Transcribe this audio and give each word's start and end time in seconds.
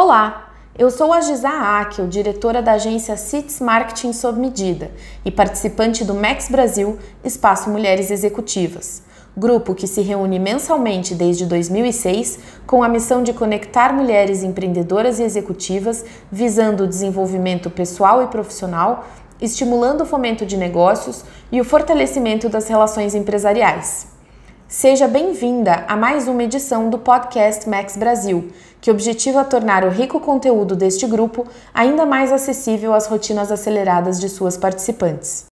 Olá, 0.00 0.52
eu 0.78 0.92
sou 0.92 1.12
a 1.12 1.20
Gisa 1.20 1.48
Akel, 1.48 2.06
diretora 2.06 2.62
da 2.62 2.74
agência 2.74 3.16
CITES 3.16 3.58
Marketing 3.58 4.12
Sob 4.12 4.38
Medida 4.38 4.92
e 5.24 5.30
participante 5.32 6.04
do 6.04 6.14
Max 6.14 6.48
Brasil 6.48 7.00
Espaço 7.24 7.68
Mulheres 7.68 8.08
Executivas, 8.08 9.02
grupo 9.36 9.74
que 9.74 9.88
se 9.88 10.00
reúne 10.00 10.38
mensalmente 10.38 11.16
desde 11.16 11.46
2006 11.46 12.38
com 12.64 12.84
a 12.84 12.88
missão 12.88 13.24
de 13.24 13.32
conectar 13.32 13.92
mulheres 13.92 14.44
empreendedoras 14.44 15.18
e 15.18 15.24
executivas 15.24 16.04
visando 16.30 16.84
o 16.84 16.88
desenvolvimento 16.88 17.68
pessoal 17.68 18.22
e 18.22 18.28
profissional, 18.28 19.04
estimulando 19.40 20.02
o 20.02 20.06
fomento 20.06 20.46
de 20.46 20.56
negócios 20.56 21.24
e 21.50 21.60
o 21.60 21.64
fortalecimento 21.64 22.48
das 22.48 22.68
relações 22.68 23.16
empresariais. 23.16 24.17
Seja 24.68 25.08
bem-vinda 25.08 25.86
a 25.88 25.96
mais 25.96 26.28
uma 26.28 26.42
edição 26.42 26.90
do 26.90 26.98
podcast 26.98 27.66
Max 27.66 27.96
Brasil, 27.96 28.52
que 28.82 28.90
objetiva 28.90 29.42
tornar 29.42 29.82
o 29.82 29.88
rico 29.88 30.20
conteúdo 30.20 30.76
deste 30.76 31.06
grupo 31.06 31.46
ainda 31.72 32.04
mais 32.04 32.30
acessível 32.30 32.92
às 32.92 33.06
rotinas 33.06 33.50
aceleradas 33.50 34.20
de 34.20 34.28
suas 34.28 34.58
participantes. 34.58 35.46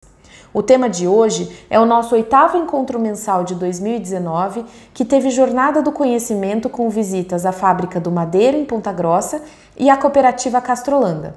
O 0.52 0.64
tema 0.64 0.90
de 0.90 1.06
hoje 1.06 1.64
é 1.70 1.78
o 1.78 1.86
nosso 1.86 2.16
oitavo 2.16 2.58
encontro 2.58 2.98
mensal 2.98 3.44
de 3.44 3.54
2019, 3.54 4.64
que 4.92 5.04
teve 5.04 5.30
Jornada 5.30 5.80
do 5.80 5.92
Conhecimento 5.92 6.68
com 6.68 6.90
visitas 6.90 7.46
à 7.46 7.52
Fábrica 7.52 8.00
do 8.00 8.10
Madeira, 8.10 8.56
em 8.56 8.64
Ponta 8.64 8.92
Grossa, 8.92 9.40
e 9.78 9.88
à 9.88 9.96
Cooperativa 9.96 10.60
Castrolanda. 10.60 11.36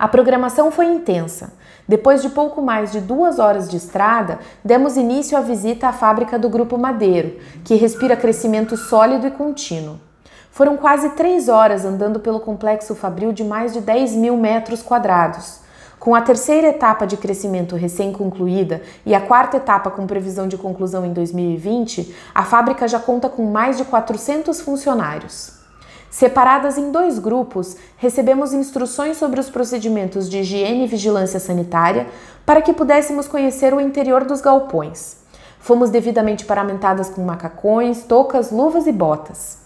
A 0.00 0.08
programação 0.08 0.70
foi 0.70 0.86
intensa. 0.86 1.52
Depois 1.86 2.22
de 2.22 2.30
pouco 2.30 2.62
mais 2.62 2.90
de 2.90 3.02
duas 3.02 3.38
horas 3.38 3.68
de 3.68 3.76
estrada, 3.76 4.38
demos 4.64 4.96
início 4.96 5.36
à 5.36 5.42
visita 5.42 5.88
à 5.88 5.92
fábrica 5.92 6.38
do 6.38 6.48
Grupo 6.48 6.78
Madeiro, 6.78 7.36
que 7.62 7.74
respira 7.74 8.16
crescimento 8.16 8.78
sólido 8.78 9.26
e 9.26 9.30
contínuo. 9.30 10.00
Foram 10.50 10.78
quase 10.78 11.10
três 11.10 11.50
horas 11.50 11.84
andando 11.84 12.18
pelo 12.18 12.40
complexo 12.40 12.94
fabril 12.94 13.30
de 13.30 13.44
mais 13.44 13.74
de 13.74 13.82
10 13.82 14.12
mil 14.12 14.38
metros 14.38 14.80
quadrados. 14.80 15.60
Com 15.98 16.14
a 16.14 16.22
terceira 16.22 16.68
etapa 16.68 17.06
de 17.06 17.18
crescimento 17.18 17.76
recém-concluída 17.76 18.80
e 19.04 19.14
a 19.14 19.20
quarta 19.20 19.58
etapa 19.58 19.90
com 19.90 20.06
previsão 20.06 20.48
de 20.48 20.56
conclusão 20.56 21.04
em 21.04 21.12
2020, 21.12 22.16
a 22.34 22.42
fábrica 22.42 22.88
já 22.88 22.98
conta 22.98 23.28
com 23.28 23.44
mais 23.44 23.76
de 23.76 23.84
400 23.84 24.62
funcionários. 24.62 25.59
Separadas 26.10 26.76
em 26.76 26.90
dois 26.90 27.20
grupos, 27.20 27.76
recebemos 27.96 28.52
instruções 28.52 29.16
sobre 29.16 29.38
os 29.38 29.48
procedimentos 29.48 30.28
de 30.28 30.38
higiene 30.38 30.84
e 30.84 30.88
vigilância 30.88 31.38
sanitária 31.38 32.08
para 32.44 32.60
que 32.60 32.72
pudéssemos 32.72 33.28
conhecer 33.28 33.72
o 33.72 33.80
interior 33.80 34.24
dos 34.24 34.40
galpões. 34.40 35.18
Fomos 35.60 35.88
devidamente 35.88 36.44
paramentadas 36.44 37.08
com 37.08 37.22
macacões, 37.22 38.02
toucas, 38.02 38.50
luvas 38.50 38.88
e 38.88 38.92
botas. 38.92 39.60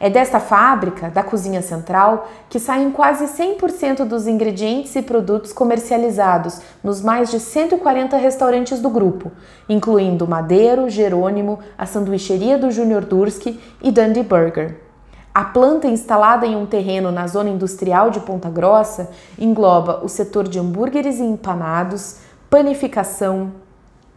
É 0.00 0.08
desta 0.08 0.38
fábrica, 0.38 1.10
da 1.10 1.24
cozinha 1.24 1.60
central, 1.60 2.28
que 2.48 2.60
saem 2.60 2.92
quase 2.92 3.24
100% 3.24 4.04
dos 4.04 4.28
ingredientes 4.28 4.94
e 4.94 5.02
produtos 5.02 5.52
comercializados 5.52 6.60
nos 6.84 7.02
mais 7.02 7.28
de 7.32 7.40
140 7.40 8.16
restaurantes 8.16 8.80
do 8.80 8.88
grupo, 8.88 9.32
incluindo 9.68 10.28
Madeiro, 10.28 10.88
Jerônimo, 10.88 11.58
a 11.76 11.84
sanduicheria 11.84 12.56
do 12.56 12.70
Júnior 12.70 13.04
Durski 13.04 13.58
e 13.82 13.90
Dundee 13.90 14.22
Burger. 14.22 14.87
A 15.34 15.44
planta 15.44 15.86
instalada 15.86 16.46
em 16.46 16.56
um 16.56 16.66
terreno 16.66 17.12
na 17.12 17.26
zona 17.26 17.48
industrial 17.48 18.10
de 18.10 18.20
Ponta 18.20 18.50
Grossa 18.50 19.10
engloba 19.38 20.00
o 20.04 20.08
setor 20.08 20.48
de 20.48 20.58
hambúrgueres 20.58 21.18
e 21.18 21.22
empanados, 21.22 22.16
panificação, 22.50 23.52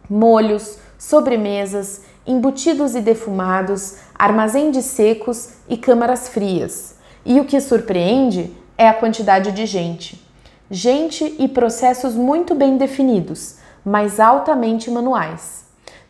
molhos, 0.08 0.78
sobremesas, 0.98 2.02
embutidos 2.26 2.94
e 2.94 3.00
defumados, 3.00 3.96
armazém 4.14 4.70
de 4.70 4.82
secos 4.82 5.50
e 5.68 5.76
câmaras 5.76 6.28
frias. 6.28 6.96
E 7.24 7.40
o 7.40 7.44
que 7.44 7.60
surpreende 7.60 8.56
é 8.76 8.88
a 8.88 8.94
quantidade 8.94 9.52
de 9.52 9.66
gente. 9.66 10.26
Gente 10.70 11.36
e 11.38 11.46
processos 11.48 12.14
muito 12.14 12.54
bem 12.54 12.76
definidos, 12.76 13.56
mas 13.84 14.18
altamente 14.18 14.90
manuais. 14.90 15.64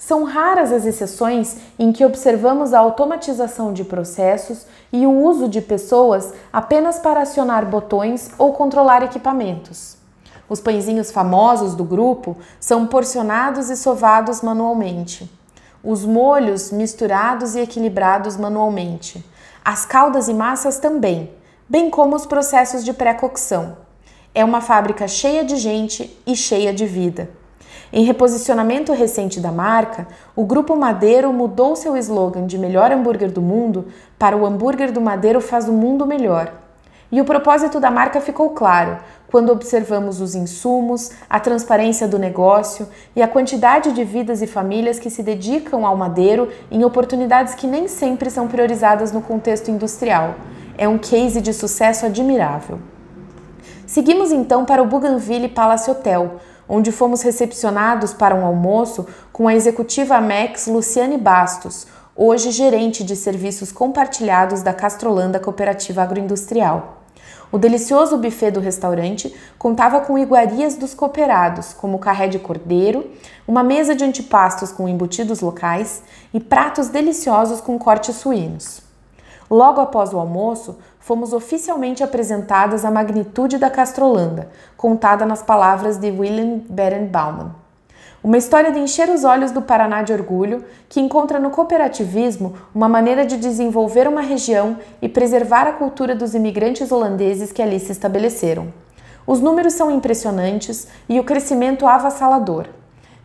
São 0.04 0.24
raras 0.24 0.72
as 0.72 0.84
exceções 0.84 1.58
em 1.78 1.92
que 1.92 2.04
observamos 2.04 2.74
a 2.74 2.80
automatização 2.80 3.72
de 3.72 3.84
processos 3.84 4.66
e 4.92 5.06
o 5.06 5.12
uso 5.12 5.48
de 5.48 5.60
pessoas 5.60 6.34
apenas 6.52 6.98
para 6.98 7.20
acionar 7.20 7.64
botões 7.64 8.32
ou 8.36 8.52
controlar 8.52 9.04
equipamentos. 9.04 9.96
Os 10.48 10.58
pãezinhos 10.58 11.12
famosos 11.12 11.76
do 11.76 11.84
grupo 11.84 12.36
são 12.58 12.84
porcionados 12.84 13.70
e 13.70 13.76
sovados 13.76 14.42
manualmente. 14.42 15.30
Os 15.84 16.04
molhos 16.04 16.72
misturados 16.72 17.54
e 17.54 17.60
equilibrados 17.60 18.36
manualmente. 18.36 19.24
As 19.64 19.86
caldas 19.86 20.26
e 20.26 20.34
massas 20.34 20.80
também, 20.80 21.30
bem 21.68 21.88
como 21.88 22.16
os 22.16 22.26
processos 22.26 22.84
de 22.84 22.92
pré-cocção. 22.92 23.76
É 24.34 24.44
uma 24.44 24.60
fábrica 24.60 25.06
cheia 25.06 25.44
de 25.44 25.54
gente 25.54 26.20
e 26.26 26.34
cheia 26.34 26.74
de 26.74 26.86
vida. 26.86 27.41
Em 27.92 28.04
reposicionamento 28.04 28.90
recente 28.94 29.38
da 29.38 29.52
marca, 29.52 30.06
o 30.34 30.46
Grupo 30.46 30.74
Madeiro 30.74 31.30
mudou 31.30 31.76
seu 31.76 31.94
slogan 31.98 32.46
de 32.46 32.56
melhor 32.56 32.90
hambúrguer 32.90 33.30
do 33.30 33.42
mundo 33.42 33.88
para 34.18 34.34
o 34.34 34.46
hambúrguer 34.46 34.90
do 34.90 35.00
Madeiro 35.00 35.42
faz 35.42 35.68
o 35.68 35.72
mundo 35.72 36.06
melhor. 36.06 36.54
E 37.10 37.20
o 37.20 37.24
propósito 37.26 37.78
da 37.78 37.90
marca 37.90 38.18
ficou 38.18 38.48
claro 38.50 38.96
quando 39.30 39.52
observamos 39.52 40.22
os 40.22 40.34
insumos, 40.34 41.10
a 41.28 41.38
transparência 41.38 42.08
do 42.08 42.18
negócio 42.18 42.88
e 43.14 43.20
a 43.20 43.28
quantidade 43.28 43.92
de 43.92 44.04
vidas 44.04 44.40
e 44.40 44.46
famílias 44.46 44.98
que 44.98 45.10
se 45.10 45.22
dedicam 45.22 45.84
ao 45.84 45.94
madeiro 45.94 46.48
em 46.70 46.84
oportunidades 46.84 47.54
que 47.54 47.66
nem 47.66 47.88
sempre 47.88 48.30
são 48.30 48.48
priorizadas 48.48 49.12
no 49.12 49.20
contexto 49.20 49.70
industrial. 49.70 50.36
É 50.78 50.88
um 50.88 50.96
case 50.96 51.42
de 51.42 51.52
sucesso 51.52 52.06
admirável. 52.06 52.78
Seguimos 53.92 54.32
então 54.32 54.64
para 54.64 54.82
o 54.82 54.86
Bougainville 54.86 55.50
Palace 55.50 55.90
Hotel, 55.90 56.36
onde 56.66 56.90
fomos 56.90 57.20
recepcionados 57.20 58.14
para 58.14 58.34
um 58.34 58.46
almoço 58.46 59.06
com 59.30 59.46
a 59.46 59.54
executiva 59.54 60.18
Max 60.18 60.66
Luciane 60.66 61.18
Bastos, 61.18 61.86
hoje 62.16 62.52
gerente 62.52 63.04
de 63.04 63.14
serviços 63.14 63.70
compartilhados 63.70 64.62
da 64.62 64.72
Castrolanda 64.72 65.38
Cooperativa 65.38 66.00
Agroindustrial. 66.00 67.02
O 67.52 67.58
delicioso 67.58 68.16
buffet 68.16 68.52
do 68.52 68.60
restaurante 68.60 69.30
contava 69.58 70.00
com 70.00 70.18
iguarias 70.18 70.74
dos 70.74 70.94
cooperados, 70.94 71.74
como 71.74 71.98
carré 71.98 72.28
de 72.28 72.38
cordeiro, 72.38 73.10
uma 73.46 73.62
mesa 73.62 73.94
de 73.94 74.04
antipastos 74.04 74.72
com 74.72 74.88
embutidos 74.88 75.40
locais 75.40 76.02
e 76.32 76.40
pratos 76.40 76.88
deliciosos 76.88 77.60
com 77.60 77.78
cortes 77.78 78.16
suínos. 78.16 78.80
Logo 79.52 79.82
após 79.82 80.14
o 80.14 80.18
almoço, 80.18 80.78
fomos 81.02 81.32
oficialmente 81.32 82.02
apresentadas 82.02 82.84
a 82.84 82.90
magnitude 82.90 83.58
da 83.58 83.68
Castrolanda, 83.68 84.48
contada 84.76 85.26
nas 85.26 85.42
palavras 85.42 85.98
de 85.98 86.10
William 86.10 86.60
Berenbauman. 86.70 87.56
Uma 88.22 88.38
história 88.38 88.70
de 88.70 88.78
encher 88.78 89.10
os 89.10 89.24
olhos 89.24 89.50
do 89.50 89.60
Paraná 89.60 90.00
de 90.02 90.12
orgulho, 90.12 90.64
que 90.88 91.00
encontra 91.00 91.40
no 91.40 91.50
cooperativismo 91.50 92.54
uma 92.72 92.88
maneira 92.88 93.26
de 93.26 93.36
desenvolver 93.36 94.06
uma 94.06 94.20
região 94.20 94.78
e 95.02 95.08
preservar 95.08 95.66
a 95.66 95.72
cultura 95.72 96.14
dos 96.14 96.34
imigrantes 96.34 96.92
holandeses 96.92 97.50
que 97.50 97.60
ali 97.60 97.80
se 97.80 97.90
estabeleceram. 97.90 98.72
Os 99.26 99.40
números 99.40 99.72
são 99.72 99.90
impressionantes 99.90 100.86
e 101.08 101.18
o 101.18 101.24
crescimento 101.24 101.84
avassalador. 101.84 102.66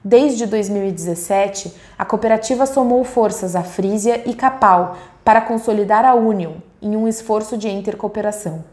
Desde 0.03 0.47
2017, 0.47 1.75
a 1.97 2.03
cooperativa 2.03 2.65
somou 2.65 3.03
forças 3.03 3.55
à 3.55 3.61
Frisia 3.61 4.23
e 4.27 4.33
Capal 4.33 4.97
para 5.23 5.41
consolidar 5.41 6.05
a 6.05 6.15
Union 6.15 6.53
em 6.87 6.95
um 6.95 7.07
esforço 7.07 7.57
de 7.57 7.69
intercooperação. 7.69 8.63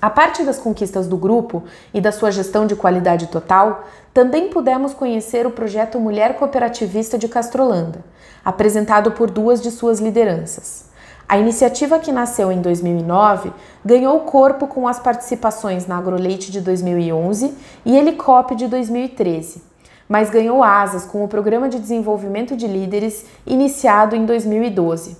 A 0.00 0.08
parte 0.08 0.44
das 0.44 0.58
conquistas 0.58 1.06
do 1.06 1.16
grupo 1.16 1.64
e 1.92 2.00
da 2.00 2.10
sua 2.10 2.30
gestão 2.30 2.66
de 2.66 2.74
qualidade 2.74 3.26
total, 3.26 3.84
também 4.14 4.48
pudemos 4.48 4.94
conhecer 4.94 5.46
o 5.46 5.50
projeto 5.50 6.00
Mulher 6.00 6.36
Cooperativista 6.38 7.18
de 7.18 7.28
Castrolanda, 7.28 8.04
apresentado 8.44 9.12
por 9.12 9.30
duas 9.30 9.60
de 9.60 9.70
suas 9.70 10.00
lideranças. 10.00 10.86
A 11.28 11.36
iniciativa 11.36 11.98
que 11.98 12.10
nasceu 12.10 12.50
em 12.50 12.62
2009 12.62 13.52
ganhou 13.84 14.20
corpo 14.20 14.66
com 14.66 14.88
as 14.88 14.98
participações 14.98 15.86
na 15.86 15.98
Agroleite 15.98 16.50
de 16.50 16.60
2011 16.60 17.54
e 17.84 17.96
Helicop 17.96 18.54
de 18.54 18.66
2013 18.66 19.68
mas 20.08 20.30
ganhou 20.30 20.62
asas 20.62 21.04
com 21.04 21.22
o 21.22 21.28
Programa 21.28 21.68
de 21.68 21.78
Desenvolvimento 21.78 22.56
de 22.56 22.66
Líderes 22.66 23.26
iniciado 23.46 24.16
em 24.16 24.24
2012. 24.24 25.16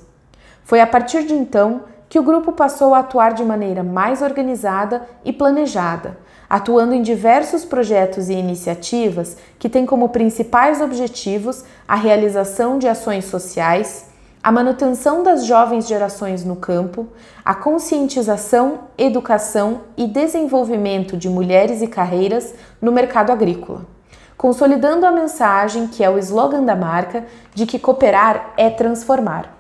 Foi 0.65 0.81
a 0.81 0.87
partir 0.87 1.25
de 1.25 1.35
então 1.35 1.83
que 2.09 2.19
o 2.19 2.23
grupo 2.23 2.53
passou 2.53 2.95
a 2.95 3.01
atuar 3.01 3.35
de 3.35 3.45
maneira 3.45 3.83
mais 3.83 4.23
organizada 4.23 5.07
e 5.25 5.33
planejada, 5.33 6.19
atuando 6.49 6.95
em 6.95 7.03
diversos 7.03 7.65
projetos 7.65 8.29
e 8.29 8.35
iniciativas 8.35 9.37
que 9.59 9.69
têm 9.69 9.85
como 9.85 10.09
principais 10.09 10.81
objetivos 10.81 11.65
a 11.87 11.95
realização 11.95 12.79
de 12.79 12.89
ações 12.89 13.27
sociais, 13.27 14.07
a 14.43 14.51
manutenção 14.51 15.23
das 15.23 15.45
jovens 15.45 15.87
gerações 15.87 16.45
no 16.45 16.57
campo, 16.57 17.09
a 17.45 17.55
conscientização, 17.55 18.81
educação 18.97 19.83
e 19.97 20.07
desenvolvimento 20.07 21.17
de 21.17 21.29
mulheres 21.29 21.83
e 21.83 21.87
carreiras 21.87 22.55
no 22.81 22.91
mercado 22.91 23.31
agrícola 23.31 23.99
consolidando 24.39 25.05
a 25.05 25.11
mensagem 25.11 25.89
que 25.89 26.03
é 26.03 26.09
o 26.09 26.17
slogan 26.17 26.63
da 26.63 26.77
marca 26.77 27.27
de 27.53 27.67
que 27.67 27.77
cooperar 27.77 28.55
é 28.57 28.71
transformar. 28.71 29.58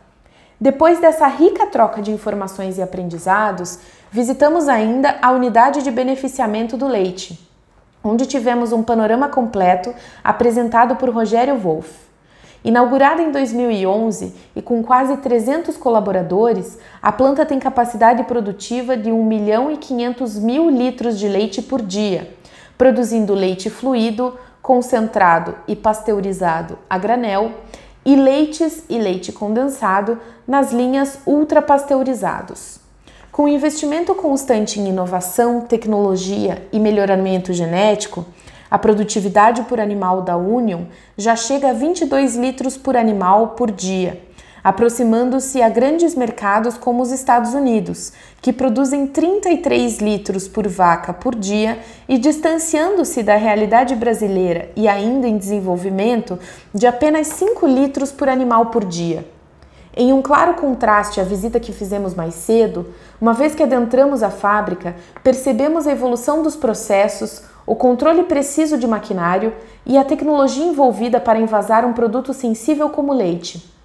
Depois 0.60 0.98
dessa 0.98 1.28
rica 1.28 1.66
troca 1.66 2.02
de 2.02 2.10
informações 2.10 2.78
e 2.78 2.82
aprendizados, 2.82 3.78
visitamos 4.10 4.68
ainda 4.68 5.16
a 5.22 5.30
unidade 5.30 5.82
de 5.82 5.90
beneficiamento 5.90 6.76
do 6.76 6.88
leite, 6.88 7.38
onde 8.02 8.26
tivemos 8.26 8.72
um 8.72 8.82
panorama 8.82 9.28
completo 9.28 9.94
apresentado 10.24 10.96
por 10.96 11.10
Rogério 11.10 11.56
Wolff. 11.56 12.08
Inaugurada 12.64 13.22
em 13.22 13.30
2011 13.30 14.34
e 14.56 14.60
com 14.60 14.82
quase 14.82 15.16
300 15.18 15.76
colaboradores, 15.76 16.76
a 17.00 17.12
planta 17.12 17.46
tem 17.46 17.60
capacidade 17.60 18.24
produtiva 18.24 18.96
de 18.96 19.12
1 19.12 19.24
milhão 19.24 19.70
e 19.70 19.76
500 19.76 20.40
mil 20.40 20.68
litros 20.68 21.20
de 21.20 21.28
leite 21.28 21.62
por 21.62 21.80
dia, 21.80 22.34
produzindo 22.76 23.32
leite 23.32 23.70
fluido, 23.70 24.36
concentrado 24.60 25.54
e 25.68 25.76
pasteurizado 25.76 26.76
a 26.90 26.98
granel 26.98 27.52
e 28.04 28.16
leites 28.16 28.84
e 28.88 28.98
leite 28.98 29.32
condensado 29.32 30.18
nas 30.46 30.72
linhas 30.72 31.18
ultrapasteurizados. 31.26 32.80
Com 33.30 33.46
investimento 33.46 34.14
constante 34.14 34.80
em 34.80 34.88
inovação, 34.88 35.60
tecnologia 35.60 36.66
e 36.72 36.80
melhoramento 36.80 37.52
genético, 37.52 38.24
a 38.70 38.78
produtividade 38.78 39.62
por 39.62 39.80
animal 39.80 40.22
da 40.22 40.36
Union 40.36 40.84
já 41.16 41.36
chega 41.36 41.70
a 41.70 41.72
22 41.72 42.36
litros 42.36 42.76
por 42.76 42.96
animal 42.96 43.48
por 43.48 43.70
dia, 43.70 44.20
aproximando-se 44.68 45.62
a 45.62 45.68
grandes 45.70 46.14
mercados 46.14 46.76
como 46.76 47.02
os 47.02 47.10
Estados 47.10 47.54
Unidos, 47.54 48.12
que 48.42 48.52
produzem 48.52 49.06
33 49.06 49.96
litros 49.96 50.46
por 50.46 50.68
vaca 50.68 51.10
por 51.10 51.34
dia, 51.34 51.78
e 52.06 52.18
distanciando-se 52.18 53.22
da 53.22 53.34
realidade 53.34 53.96
brasileira 53.96 54.70
e 54.76 54.86
ainda 54.86 55.26
em 55.26 55.38
desenvolvimento 55.38 56.38
de 56.74 56.86
apenas 56.86 57.28
5 57.28 57.66
litros 57.66 58.12
por 58.12 58.28
animal 58.28 58.66
por 58.66 58.84
dia. 58.84 59.26
Em 59.96 60.12
um 60.12 60.20
claro 60.20 60.52
contraste 60.52 61.18
à 61.18 61.24
visita 61.24 61.58
que 61.58 61.72
fizemos 61.72 62.14
mais 62.14 62.34
cedo, 62.34 62.92
uma 63.18 63.32
vez 63.32 63.54
que 63.54 63.62
adentramos 63.62 64.22
a 64.22 64.28
fábrica, 64.28 64.94
percebemos 65.24 65.86
a 65.86 65.92
evolução 65.92 66.42
dos 66.42 66.56
processos, 66.56 67.42
o 67.66 67.74
controle 67.74 68.24
preciso 68.24 68.76
de 68.76 68.86
maquinário 68.86 69.54
e 69.86 69.96
a 69.96 70.04
tecnologia 70.04 70.66
envolvida 70.66 71.18
para 71.18 71.38
envasar 71.38 71.86
um 71.86 71.94
produto 71.94 72.34
sensível 72.34 72.90
como 72.90 73.14
leite. 73.14 73.77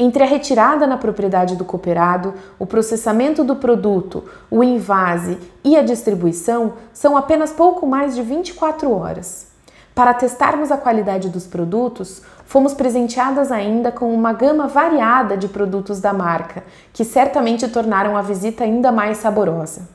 Entre 0.00 0.22
a 0.22 0.26
retirada 0.26 0.86
na 0.86 0.96
propriedade 0.96 1.56
do 1.56 1.64
cooperado, 1.64 2.32
o 2.56 2.64
processamento 2.64 3.42
do 3.42 3.56
produto, 3.56 4.22
o 4.48 4.62
invase 4.62 5.36
e 5.64 5.76
a 5.76 5.82
distribuição, 5.82 6.74
são 6.92 7.16
apenas 7.16 7.50
pouco 7.50 7.84
mais 7.84 8.14
de 8.14 8.22
24 8.22 8.92
horas. 8.92 9.48
Para 9.96 10.14
testarmos 10.14 10.70
a 10.70 10.76
qualidade 10.76 11.28
dos 11.28 11.48
produtos, 11.48 12.22
fomos 12.44 12.74
presenteadas 12.74 13.50
ainda 13.50 13.90
com 13.90 14.14
uma 14.14 14.32
gama 14.32 14.68
variada 14.68 15.36
de 15.36 15.48
produtos 15.48 16.00
da 16.00 16.12
marca, 16.12 16.62
que 16.92 17.04
certamente 17.04 17.66
tornaram 17.66 18.16
a 18.16 18.22
visita 18.22 18.62
ainda 18.62 18.92
mais 18.92 19.18
saborosa. 19.18 19.88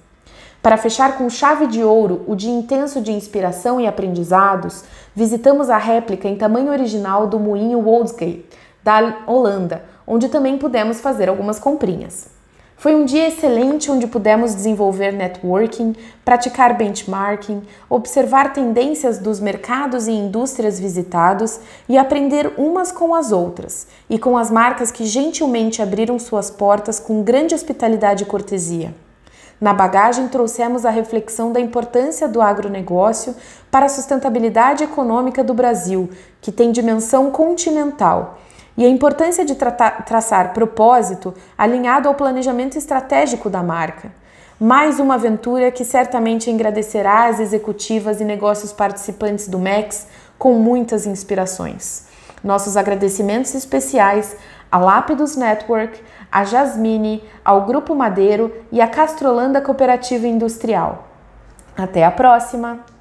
Para 0.61 0.75
fechar 0.75 1.17
com 1.17 1.29
chave 1.29 1.65
de 1.65 1.81
ouro 1.81 2.25
o 2.27 2.35
dia 2.35 2.51
intenso 2.51 2.99
de 2.99 3.13
inspiração 3.13 3.79
e 3.79 3.87
aprendizados, 3.87 4.83
visitamos 5.15 5.69
a 5.69 5.77
réplica 5.77 6.27
em 6.27 6.35
tamanho 6.35 6.71
original 6.73 7.25
do 7.25 7.39
moinho 7.39 7.79
Woldsgate, 7.79 8.45
da 8.83 9.19
Holanda, 9.25 9.92
onde 10.05 10.29
também 10.29 10.57
pudemos 10.57 10.99
fazer 10.99 11.29
algumas 11.29 11.59
comprinhas. 11.59 12.27
Foi 12.83 12.93
um 12.93 13.05
dia 13.05 13.29
excelente 13.29 13.89
onde 13.89 14.07
pudemos 14.07 14.53
desenvolver 14.53 15.13
networking, 15.13 15.95
praticar 16.25 16.75
benchmarking, 16.77 17.61
observar 17.89 18.51
tendências 18.51 19.19
dos 19.19 19.39
mercados 19.39 20.07
e 20.07 20.11
indústrias 20.11 20.81
visitados 20.81 21.61
e 21.87 21.97
aprender 21.97 22.51
umas 22.57 22.91
com 22.91 23.15
as 23.15 23.31
outras, 23.31 23.87
e 24.09 24.19
com 24.19 24.37
as 24.37 24.51
marcas 24.51 24.91
que 24.91 25.05
gentilmente 25.05 25.81
abriram 25.81 26.19
suas 26.19 26.51
portas 26.51 26.99
com 26.99 27.23
grande 27.23 27.55
hospitalidade 27.55 28.23
e 28.23 28.25
cortesia. 28.25 28.93
Na 29.61 29.73
bagagem, 29.73 30.27
trouxemos 30.27 30.85
a 30.85 30.89
reflexão 30.89 31.53
da 31.53 31.61
importância 31.61 32.27
do 32.27 32.41
agronegócio 32.41 33.33
para 33.71 33.85
a 33.85 33.89
sustentabilidade 33.89 34.83
econômica 34.83 35.41
do 35.41 35.53
Brasil, 35.53 36.09
que 36.41 36.51
tem 36.51 36.69
dimensão 36.69 37.31
continental 37.31 38.39
e 38.77 38.85
a 38.85 38.89
importância 38.89 39.45
de 39.45 39.55
traçar 39.55 40.53
propósito 40.53 41.33
alinhado 41.57 42.07
ao 42.07 42.15
planejamento 42.15 42.77
estratégico 42.77 43.49
da 43.49 43.61
marca. 43.61 44.11
Mais 44.59 44.99
uma 44.99 45.15
aventura 45.15 45.71
que 45.71 45.83
certamente 45.83 46.49
agradecerá 46.49 47.25
as 47.25 47.39
executivas 47.39 48.21
e 48.21 48.23
negócios 48.23 48.71
participantes 48.71 49.47
do 49.47 49.59
MEX 49.59 50.07
com 50.37 50.53
muitas 50.53 51.05
inspirações. 51.05 52.05
Nossos 52.43 52.77
agradecimentos 52.77 53.53
especiais 53.55 54.35
à 54.71 54.77
Lápidos 54.77 55.35
Network, 55.35 56.01
à 56.31 56.43
Jasmine, 56.43 57.23
ao 57.43 57.65
Grupo 57.65 57.95
Madeiro 57.95 58.51
e 58.71 58.81
à 58.81 58.87
Castrolanda 58.87 59.61
Cooperativa 59.61 60.27
Industrial. 60.27 61.07
Até 61.77 62.03
a 62.03 62.11
próxima! 62.11 62.92